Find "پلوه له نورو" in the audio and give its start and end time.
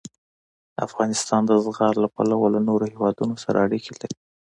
2.15-2.85